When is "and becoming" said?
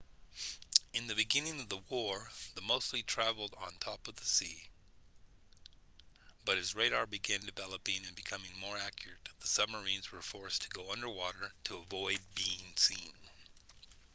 8.07-8.57